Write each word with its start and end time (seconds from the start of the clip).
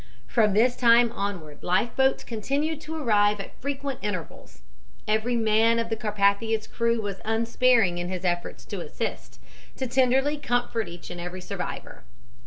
"From 0.25 0.53
this 0.55 0.75
time 0.75 1.11
onward 1.11 1.61
life 1.61 1.95
boats 1.95 2.23
continued 2.23 2.81
to 2.81 2.95
arrive 2.99 3.39
at 3.39 3.61
frequent 3.61 3.99
intervals. 4.01 4.63
Every 5.07 5.35
man 5.35 5.77
of 5.77 5.89
the 5.89 5.95
Carpathia's 5.95 6.65
crew 6.65 6.99
was 6.99 7.21
unsparing 7.23 7.99
in 7.99 8.09
his 8.09 8.25
efforts 8.25 8.65
to 8.65 8.81
assist, 8.81 9.39
to 9.75 9.85
tenderly 9.85 10.37
comfort 10.37 10.87
each 10.87 11.11
and 11.11 11.21
every 11.21 11.39
survivor. 11.41 12.01